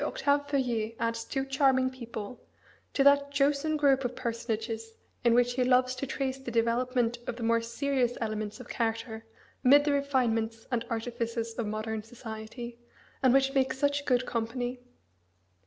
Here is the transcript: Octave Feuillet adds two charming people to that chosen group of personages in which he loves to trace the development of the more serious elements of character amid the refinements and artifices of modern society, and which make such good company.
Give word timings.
Octave 0.03 0.47
Feuillet 0.49 0.95
adds 0.99 1.23
two 1.23 1.45
charming 1.45 1.91
people 1.91 2.43
to 2.91 3.03
that 3.03 3.29
chosen 3.29 3.77
group 3.77 4.03
of 4.03 4.15
personages 4.15 4.95
in 5.23 5.35
which 5.35 5.53
he 5.53 5.63
loves 5.63 5.93
to 5.93 6.07
trace 6.07 6.39
the 6.39 6.49
development 6.49 7.19
of 7.27 7.35
the 7.35 7.43
more 7.43 7.61
serious 7.61 8.17
elements 8.19 8.59
of 8.59 8.67
character 8.67 9.27
amid 9.63 9.83
the 9.85 9.91
refinements 9.91 10.65
and 10.71 10.83
artifices 10.89 11.53
of 11.53 11.67
modern 11.67 12.01
society, 12.01 12.79
and 13.21 13.31
which 13.31 13.53
make 13.53 13.73
such 13.73 14.05
good 14.05 14.25
company. 14.25 14.79